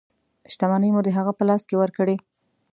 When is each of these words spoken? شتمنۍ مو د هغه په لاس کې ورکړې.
شتمنۍ 0.51 0.89
مو 0.93 1.01
د 1.05 1.09
هغه 1.17 1.31
په 1.37 1.43
لاس 1.49 1.61
کې 1.69 1.75
ورکړې. 1.81 2.15